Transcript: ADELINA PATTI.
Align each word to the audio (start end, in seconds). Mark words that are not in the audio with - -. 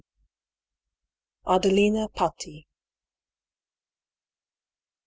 ADELINA 1.45 2.07
PATTI. 2.09 2.65